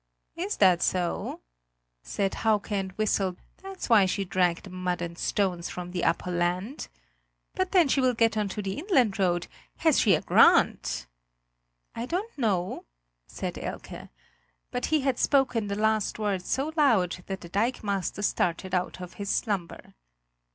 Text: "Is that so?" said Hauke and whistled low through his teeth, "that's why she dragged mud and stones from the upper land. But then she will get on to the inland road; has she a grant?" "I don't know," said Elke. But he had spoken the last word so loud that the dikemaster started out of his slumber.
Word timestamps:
"Is 0.35 0.57
that 0.57 0.81
so?" 0.81 1.41
said 2.01 2.33
Hauke 2.41 2.71
and 2.71 2.91
whistled 2.93 3.35
low 3.35 3.35
through 3.35 3.43
his 3.43 3.53
teeth, 3.53 3.63
"that's 3.81 3.89
why 3.89 4.05
she 4.07 4.25
dragged 4.25 4.71
mud 4.71 4.99
and 4.99 5.15
stones 5.15 5.69
from 5.69 5.91
the 5.91 6.03
upper 6.03 6.31
land. 6.31 6.87
But 7.53 7.71
then 7.71 7.87
she 7.87 8.01
will 8.01 8.15
get 8.15 8.35
on 8.35 8.49
to 8.49 8.63
the 8.63 8.79
inland 8.79 9.19
road; 9.19 9.45
has 9.77 9.99
she 9.99 10.15
a 10.15 10.21
grant?" 10.21 11.05
"I 11.93 12.07
don't 12.07 12.35
know," 12.35 12.85
said 13.27 13.59
Elke. 13.59 14.09
But 14.71 14.87
he 14.87 15.01
had 15.01 15.19
spoken 15.19 15.67
the 15.67 15.75
last 15.75 16.17
word 16.17 16.41
so 16.43 16.73
loud 16.75 17.23
that 17.27 17.41
the 17.41 17.49
dikemaster 17.49 18.23
started 18.23 18.73
out 18.73 19.01
of 19.01 19.13
his 19.21 19.29
slumber. 19.29 19.93